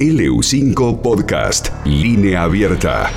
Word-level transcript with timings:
LU5 0.00 1.02
Podcast, 1.02 1.68
línea 1.84 2.44
abierta. 2.44 3.10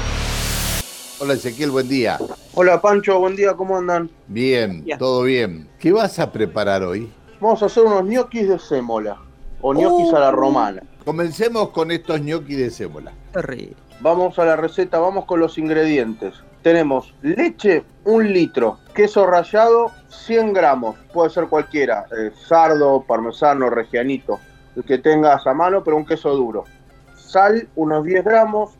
Hola 1.17 1.35
Ezequiel, 1.35 1.71
buen 1.71 1.87
día. 1.87 2.19
Hola 2.55 2.81
Pancho, 2.81 3.19
buen 3.19 3.37
día, 3.37 3.53
¿cómo 3.53 3.77
andan? 3.77 4.09
Bien, 4.27 4.83
todo 4.99 5.23
bien. 5.23 5.69
¿Qué 5.79 5.93
vas 5.93 6.19
a 6.19 6.33
preparar 6.33 6.83
hoy? 6.83 7.09
Vamos 7.39 7.63
a 7.63 7.67
hacer 7.67 7.83
unos 7.83 8.03
ñoquis 8.03 8.49
de 8.49 8.59
sémola, 8.59 9.17
o 9.61 9.73
ñoquis 9.73 10.13
a 10.13 10.19
la 10.19 10.31
romana. 10.31 10.83
Comencemos 11.05 11.69
con 11.69 11.89
estos 11.89 12.19
ñoquis 12.19 12.57
de 12.57 12.69
sémola. 12.69 13.13
Vamos 14.01 14.37
a 14.37 14.43
la 14.43 14.57
receta, 14.57 14.99
vamos 14.99 15.23
con 15.23 15.39
los 15.39 15.57
ingredientes. 15.57 16.33
Tenemos 16.63 17.13
leche, 17.21 17.85
un 18.03 18.33
litro, 18.33 18.79
queso 18.93 19.25
rallado, 19.25 19.89
100 20.09 20.51
gramos, 20.51 20.97
puede 21.13 21.29
ser 21.29 21.47
cualquiera, 21.47 22.07
eh, 22.11 22.31
sardo, 22.45 23.05
parmesano, 23.07 23.69
regianito, 23.69 24.41
el 24.75 24.83
que 24.83 24.97
tengas 24.97 25.45
a 25.45 25.53
mano, 25.53 25.83
pero 25.83 25.97
un 25.97 26.05
queso 26.05 26.29
duro. 26.35 26.65
Sal, 27.15 27.67
unos 27.75 28.03
10 28.03 28.23
gramos, 28.23 28.75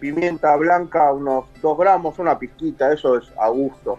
pimienta 0.00 0.54
blanca, 0.56 1.12
unos 1.12 1.46
2 1.60 1.78
gramos, 1.78 2.18
una 2.18 2.38
pizquita, 2.38 2.92
eso 2.92 3.16
es 3.16 3.30
a 3.38 3.48
gusto. 3.48 3.98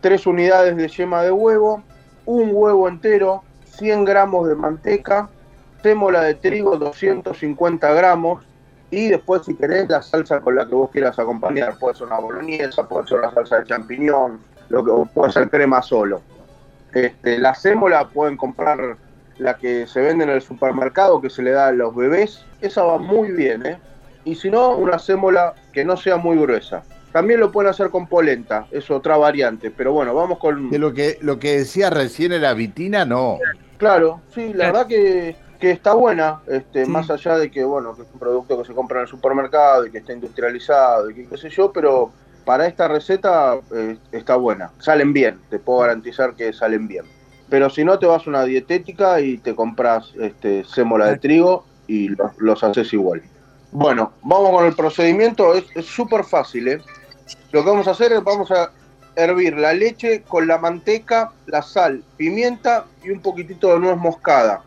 3 0.00 0.26
unidades 0.26 0.76
de 0.76 0.88
yema 0.88 1.22
de 1.22 1.30
huevo, 1.30 1.82
un 2.26 2.50
huevo 2.52 2.88
entero, 2.88 3.42
100 3.64 4.04
gramos 4.04 4.48
de 4.48 4.54
manteca, 4.54 5.28
sémola 5.82 6.22
de 6.22 6.34
trigo, 6.34 6.76
250 6.76 7.92
gramos, 7.92 8.44
y 8.90 9.08
después, 9.08 9.42
si 9.44 9.54
querés, 9.54 9.88
la 9.88 10.02
salsa 10.02 10.40
con 10.40 10.56
la 10.56 10.66
que 10.66 10.74
vos 10.74 10.90
quieras 10.90 11.18
acompañar. 11.18 11.78
Puede 11.78 11.94
ser 11.94 12.08
una 12.08 12.18
boloñesa, 12.18 12.88
puede 12.88 13.06
ser 13.06 13.18
una 13.18 13.32
salsa 13.32 13.60
de 13.60 13.66
champiñón, 13.66 14.40
lo 14.68 14.84
que, 14.84 15.10
puede 15.14 15.32
ser 15.32 15.48
crema 15.48 15.80
solo. 15.80 16.20
Este, 16.92 17.38
la 17.38 17.54
sémola 17.54 18.08
pueden 18.08 18.36
comprar 18.36 18.96
la 19.40 19.56
que 19.56 19.86
se 19.86 20.00
vende 20.00 20.24
en 20.24 20.30
el 20.30 20.42
supermercado, 20.42 21.20
que 21.20 21.30
se 21.30 21.42
le 21.42 21.50
da 21.50 21.68
a 21.68 21.72
los 21.72 21.94
bebés. 21.94 22.44
Esa 22.60 22.82
va 22.84 22.98
muy 22.98 23.32
bien, 23.32 23.66
¿eh? 23.66 23.78
Y 24.24 24.34
si 24.34 24.50
no, 24.50 24.76
una 24.76 24.98
sémola 24.98 25.54
que 25.72 25.84
no 25.84 25.96
sea 25.96 26.16
muy 26.16 26.36
gruesa. 26.36 26.82
También 27.12 27.40
lo 27.40 27.50
pueden 27.50 27.70
hacer 27.70 27.90
con 27.90 28.06
polenta, 28.06 28.66
es 28.70 28.90
otra 28.90 29.16
variante. 29.16 29.70
Pero 29.70 29.92
bueno, 29.92 30.14
vamos 30.14 30.38
con... 30.38 30.70
De 30.70 30.78
lo 30.78 30.92
que, 30.92 31.18
lo 31.22 31.38
que 31.38 31.58
decía 31.58 31.90
recién 31.90 32.32
era 32.32 32.52
vitina, 32.54 33.04
no. 33.04 33.38
Claro, 33.78 34.20
sí, 34.32 34.52
la 34.54 34.66
verdad 34.66 34.86
que 34.86 35.36
que 35.60 35.70
está 35.70 35.92
buena, 35.92 36.40
este, 36.46 36.86
más 36.86 37.10
allá 37.10 37.36
de 37.36 37.50
que 37.50 37.62
bueno, 37.62 37.94
que 37.94 38.02
es 38.02 38.08
un 38.12 38.18
producto 38.18 38.58
que 38.58 38.66
se 38.66 38.72
compra 38.72 38.98
en 38.98 39.02
el 39.02 39.08
supermercado 39.08 39.86
y 39.86 39.90
que 39.90 39.98
está 39.98 40.14
industrializado 40.14 41.10
y 41.10 41.14
que 41.14 41.26
qué 41.26 41.36
sé 41.36 41.50
yo, 41.50 41.70
pero 41.70 42.10
para 42.46 42.66
esta 42.66 42.88
receta 42.88 43.58
eh, 43.70 43.98
está 44.10 44.36
buena. 44.36 44.72
Salen 44.78 45.12
bien, 45.12 45.38
te 45.50 45.58
puedo 45.58 45.80
garantizar 45.80 46.34
que 46.34 46.54
salen 46.54 46.88
bien. 46.88 47.04
Pero 47.50 47.68
si 47.68 47.84
no, 47.84 47.98
te 47.98 48.06
vas 48.06 48.26
a 48.26 48.30
una 48.30 48.44
dietética 48.44 49.20
y 49.20 49.38
te 49.38 49.54
compras 49.54 50.12
este, 50.20 50.64
sémola 50.64 51.06
de 51.06 51.18
trigo 51.18 51.66
y 51.86 52.08
los, 52.38 52.62
haces 52.64 52.92
igual. 52.92 53.22
Bueno, 53.72 54.12
vamos 54.22 54.50
con 54.50 54.66
el 54.66 54.74
procedimiento, 54.74 55.54
es 55.54 55.84
súper 55.84 56.24
fácil. 56.24 56.68
¿eh? 56.68 56.80
Lo 57.52 57.62
que 57.62 57.70
vamos 57.70 57.88
a 57.88 57.92
hacer 57.92 58.12
es 58.12 58.24
vamos 58.24 58.50
a 58.50 58.70
hervir 59.16 59.58
la 59.58 59.72
leche 59.72 60.22
con 60.22 60.46
la 60.46 60.58
manteca, 60.58 61.32
la 61.46 61.62
sal, 61.62 62.02
pimienta 62.16 62.86
y 63.04 63.10
un 63.10 63.20
poquitito 63.20 63.72
de 63.74 63.80
nuez 63.80 63.96
moscada 63.96 64.62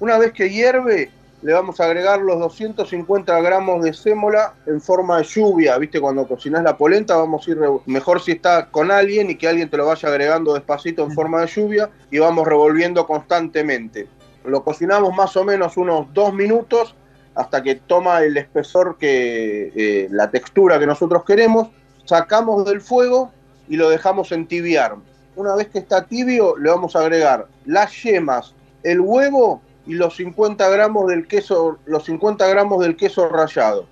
una 0.00 0.18
vez 0.18 0.32
que 0.32 0.50
hierve, 0.50 1.10
le 1.40 1.52
vamos 1.52 1.78
a 1.78 1.84
agregar 1.84 2.20
los 2.20 2.38
250 2.40 3.40
gramos 3.40 3.84
de 3.84 3.92
sémola 3.92 4.54
en 4.66 4.80
forma 4.80 5.18
de 5.18 5.24
lluvia. 5.24 5.78
¿Viste? 5.78 6.00
Cuando 6.00 6.26
cocinas 6.26 6.64
la 6.64 6.76
polenta, 6.76 7.16
vamos 7.16 7.46
a 7.46 7.50
ir 7.50 7.58
mejor 7.86 8.20
si 8.20 8.32
está 8.32 8.70
con 8.70 8.90
alguien 8.90 9.30
y 9.30 9.36
que 9.36 9.46
alguien 9.46 9.70
te 9.70 9.76
lo 9.76 9.86
vaya 9.86 10.08
agregando 10.08 10.54
despacito 10.54 11.04
en 11.04 11.12
forma 11.12 11.40
de 11.42 11.46
lluvia 11.46 11.90
y 12.10 12.18
vamos 12.18 12.46
revolviendo 12.46 13.06
constantemente. 13.06 14.08
Lo 14.44 14.64
cocinamos 14.64 15.14
más 15.14 15.36
o 15.36 15.44
menos 15.44 15.76
unos 15.76 16.12
dos 16.12 16.34
minutos 16.34 16.94
hasta 17.34 17.62
que 17.62 17.76
toma 17.76 18.22
el 18.22 18.36
espesor 18.36 18.96
que 18.98 19.72
eh, 19.76 20.08
la 20.10 20.30
textura 20.30 20.78
que 20.80 20.86
nosotros 20.86 21.24
queremos. 21.24 21.68
Sacamos 22.04 22.64
del 22.64 22.80
fuego 22.80 23.30
y 23.68 23.76
lo 23.76 23.90
dejamos 23.90 24.32
entibiar. 24.32 24.96
Una 25.36 25.54
vez 25.54 25.68
que 25.68 25.78
está 25.78 26.04
tibio, 26.04 26.56
le 26.56 26.68
vamos 26.68 26.96
a 26.96 27.00
agregar 27.00 27.46
las 27.64 28.02
yemas, 28.02 28.54
el 28.82 29.00
huevo 29.00 29.62
y 29.88 29.94
los 29.94 30.16
50 30.16 30.68
gramos 30.68 31.08
del 31.08 31.26
queso, 31.26 31.78
los 31.86 32.04
50 32.04 32.46
gramos 32.46 32.80
del 32.80 32.94
queso 32.94 33.28
rallado 33.28 33.86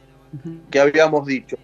que 0.71 0.79
habíamos 0.79 1.27
dicho. 1.27 1.57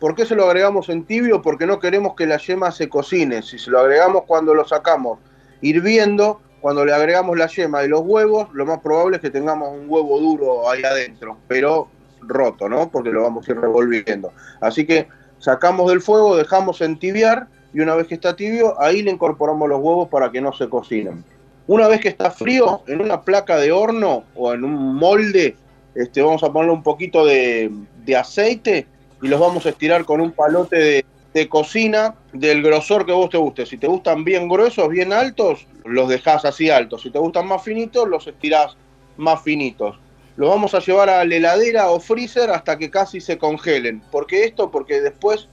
¿Por 0.00 0.16
qué 0.16 0.26
se 0.26 0.34
lo 0.34 0.44
agregamos 0.44 0.88
en 0.88 1.04
tibio? 1.04 1.40
Porque 1.40 1.66
no 1.66 1.78
queremos 1.78 2.16
que 2.16 2.26
la 2.26 2.36
yema 2.38 2.72
se 2.72 2.88
cocine. 2.88 3.42
Si 3.42 3.58
se 3.58 3.70
lo 3.70 3.78
agregamos 3.78 4.24
cuando 4.26 4.54
lo 4.54 4.66
sacamos 4.66 5.20
hirviendo, 5.60 6.40
cuando 6.60 6.84
le 6.84 6.92
agregamos 6.92 7.38
la 7.38 7.46
yema 7.46 7.84
y 7.84 7.88
los 7.88 8.00
huevos, 8.00 8.48
lo 8.52 8.66
más 8.66 8.80
probable 8.80 9.16
es 9.16 9.22
que 9.22 9.30
tengamos 9.30 9.70
un 9.70 9.86
huevo 9.88 10.18
duro 10.18 10.68
ahí 10.68 10.82
adentro, 10.82 11.38
pero 11.46 11.88
roto, 12.20 12.68
¿no? 12.68 12.90
Porque 12.90 13.10
lo 13.10 13.22
vamos 13.22 13.48
a 13.48 13.52
ir 13.52 13.60
revolviendo. 13.60 14.32
Así 14.60 14.84
que 14.84 15.06
sacamos 15.38 15.88
del 15.88 16.00
fuego, 16.00 16.36
dejamos 16.36 16.80
entibiar 16.80 17.46
y 17.72 17.80
una 17.80 17.94
vez 17.94 18.08
que 18.08 18.14
está 18.14 18.34
tibio, 18.34 18.80
ahí 18.80 19.02
le 19.02 19.12
incorporamos 19.12 19.68
los 19.68 19.80
huevos 19.80 20.08
para 20.08 20.32
que 20.32 20.40
no 20.40 20.52
se 20.52 20.68
cocinen. 20.68 21.24
Una 21.66 21.88
vez 21.88 22.00
que 22.00 22.08
está 22.08 22.30
frío, 22.30 22.82
en 22.86 23.00
una 23.00 23.22
placa 23.22 23.56
de 23.56 23.72
horno 23.72 24.24
o 24.34 24.52
en 24.52 24.64
un 24.64 24.94
molde, 24.94 25.56
este, 25.94 26.22
vamos 26.22 26.42
a 26.44 26.52
ponerle 26.52 26.74
un 26.74 26.82
poquito 26.82 27.24
de, 27.26 27.72
aceite 28.16 28.86
y 29.20 29.26
los 29.26 29.40
vamos 29.40 29.66
a 29.66 29.70
estirar 29.70 30.04
con 30.04 30.20
un 30.20 30.30
palote 30.30 30.76
de, 30.76 31.06
de, 31.34 31.48
cocina 31.48 32.14
del 32.32 32.62
grosor 32.62 33.04
que 33.04 33.12
vos 33.12 33.30
te 33.30 33.38
guste. 33.38 33.66
Si 33.66 33.78
te 33.78 33.88
gustan 33.88 34.22
bien 34.22 34.48
gruesos, 34.48 34.88
bien 34.88 35.12
altos, 35.12 35.66
los 35.84 36.08
dejás 36.08 36.44
así 36.44 36.70
altos. 36.70 37.02
Si 37.02 37.10
te 37.10 37.18
gustan 37.18 37.48
más 37.48 37.62
finitos, 37.62 38.08
los 38.08 38.26
estirás 38.28 38.76
más 39.16 39.42
finitos. 39.42 39.98
Los 40.36 40.50
vamos 40.50 40.74
a 40.74 40.80
llevar 40.80 41.08
a 41.08 41.24
la 41.24 41.34
heladera 41.34 41.88
o 41.88 41.98
freezer 41.98 42.50
hasta 42.50 42.78
que 42.78 42.90
casi 42.90 43.20
se 43.20 43.38
congelen. 43.38 44.02
¿Por 44.12 44.26
qué 44.26 44.44
esto? 44.44 44.70
Porque 44.70 45.00
después 45.00 45.48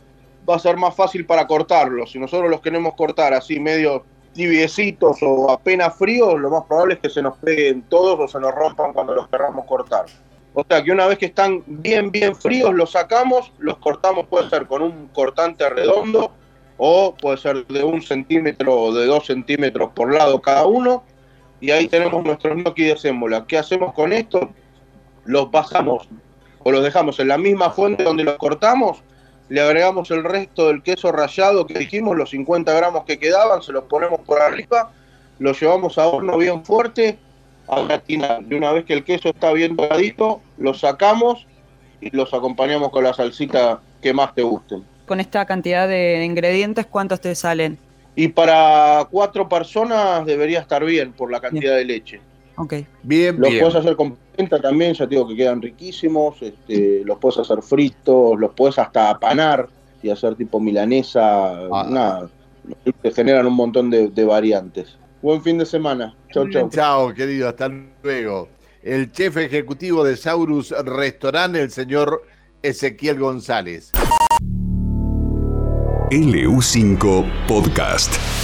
va 0.48 0.58
a 0.58 0.60
ser 0.60 0.78
más 0.78 0.94
fácil 0.94 1.26
para 1.26 1.48
cortarlos. 1.48 2.12
Si 2.12 2.20
nosotros 2.20 2.52
los 2.52 2.62
queremos 2.62 2.94
cortar 2.96 3.34
así 3.34 3.60
medio 3.60 4.06
tibiecitos 4.34 5.18
o 5.22 5.52
apenas 5.52 5.96
fríos, 5.96 6.40
lo 6.40 6.50
más 6.50 6.64
probable 6.66 6.96
es 6.96 7.00
que 7.00 7.10
se 7.10 7.22
nos 7.22 7.38
peguen 7.38 7.84
todos 7.84 8.20
o 8.20 8.28
se 8.28 8.40
nos 8.40 8.54
rompan 8.54 8.94
cuando 8.94 9.14
los 9.14 9.28
querramos 9.28 9.66
cortar. 9.66 10.06
O 10.54 10.64
sea 10.68 10.84
que 10.84 10.92
una 10.92 11.08
vez 11.08 11.18
que 11.18 11.28
están 11.28 11.64
bien, 11.66 12.12
bien 12.12 12.36
fríos, 12.36 12.74
los 12.74 12.92
sacamos, 12.92 13.52
los 13.58 13.78
cortamos, 13.78 14.28
puede 14.28 14.50
ser 14.50 14.68
con 14.68 14.82
un 14.82 15.08
cortante 15.08 15.68
redondo 15.70 16.32
o 16.78 17.16
puede 17.16 17.38
ser 17.38 17.66
de 17.68 17.84
un 17.84 18.02
centímetro 18.02 18.80
o 18.80 18.94
de 18.94 19.06
dos 19.06 19.26
centímetros 19.26 19.92
por 19.94 20.14
lado 20.14 20.42
cada 20.42 20.66
uno. 20.66 21.04
Y 21.60 21.72
ahí 21.72 21.88
tenemos 21.88 22.24
nuestros 22.24 22.58
gnocchi 22.58 22.84
de 22.84 22.98
sémola. 22.98 23.46
¿Qué 23.48 23.58
hacemos 23.58 23.94
con 23.94 24.14
esto? 24.14 24.50
Los 25.26 25.48
pasamos 25.48 26.08
o 26.64 26.72
los 26.72 26.84
dejamos 26.84 27.20
en 27.20 27.30
la 27.30 27.38
misma 27.38 27.70
fuente 27.70 28.04
donde 28.04 28.24
los 28.24 28.36
cortamos 28.36 29.02
le 29.50 29.62
agregamos 29.62 30.10
el 30.12 30.24
resto 30.24 30.68
del 30.68 30.82
queso 30.82 31.12
rallado 31.12 31.66
que 31.66 31.78
dijimos, 31.78 32.18
los 32.18 32.32
50 32.32 32.74
gramos 32.74 33.04
que 33.06 33.20
quedaban, 33.20 33.62
se 33.62 33.72
los 33.72 33.84
ponemos 33.86 34.22
por 34.22 34.42
arriba, 34.42 34.92
los 35.40 35.60
llevamos 35.60 35.98
a 35.98 36.08
horno 36.08 36.38
bien 36.38 36.64
fuerte 36.64 37.18
a 37.68 37.82
gratinar. 37.82 38.42
Y 38.50 38.54
una 38.56 38.72
vez 38.72 38.86
que 38.86 38.94
el 38.94 39.04
queso 39.04 39.30
está 39.30 39.52
bien 39.54 39.76
doradito, 39.76 40.42
lo 40.58 40.74
sacamos 40.74 41.46
y 42.02 42.16
los 42.16 42.34
acompañamos 42.34 42.90
con 42.90 43.04
la 43.04 43.14
salsita 43.14 43.80
que 44.02 44.14
más 44.14 44.34
te 44.34 44.42
gusten. 44.42 44.84
Con 45.06 45.20
esta 45.20 45.46
cantidad 45.46 45.88
de 45.88 46.24
ingredientes, 46.24 46.86
¿cuántos 46.86 47.22
te 47.22 47.36
salen? 47.36 47.78
Y 48.16 48.30
para 48.30 49.08
cuatro 49.10 49.50
personas 49.50 50.26
debería 50.26 50.60
estar 50.60 50.84
bien 50.86 51.14
por 51.14 51.32
la 51.32 51.40
cantidad 51.40 51.76
de 51.76 51.86
leche. 51.86 52.22
Ok. 52.56 52.76
Bien, 53.02 53.40
los 53.40 53.50
puedes 53.50 53.76
hacer 53.76 53.96
con 53.96 54.18
también, 54.62 54.94
ya 54.94 55.08
te 55.08 55.16
digo 55.16 55.28
que 55.28 55.36
quedan 55.36 55.62
riquísimos. 55.62 56.42
Este, 56.42 57.04
los 57.06 57.18
puedes 57.20 57.40
hacer 57.40 57.62
fritos, 57.62 58.40
los 58.40 58.54
puedes 58.54 58.78
hasta 58.80 59.10
apanar 59.10 59.70
y 60.02 60.10
hacer 60.10 60.36
tipo 60.36 60.60
milanesa. 60.60 61.68
Ah. 61.72 61.88
Nada, 61.90 62.30
te 63.02 63.12
generan 63.12 63.48
un 63.48 63.56
montón 63.56 63.90
de, 63.90 64.26
variantes. 64.26 64.98
Buen 65.22 65.42
fin 65.42 65.58
de 65.58 65.66
semana. 65.66 66.16
Chau, 66.32 66.50
chau. 66.50 66.70
Chao, 66.70 67.14
querido. 67.14 67.50
Hasta 67.50 67.72
luego. 68.04 68.50
El 68.82 69.12
chef 69.12 69.38
ejecutivo 69.38 70.04
de 70.04 70.18
Saurus 70.18 70.72
Restaurant, 70.72 71.56
el 71.56 71.72
señor 71.72 72.24
Ezequiel 72.62 73.20
González. 73.20 73.92
LU5 76.12 77.26
Podcast. 77.48 78.43